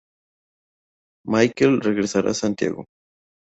Miquel 1.31 1.73
regresará 1.87 2.31
a 2.31 2.39
Santiago. 2.43 2.83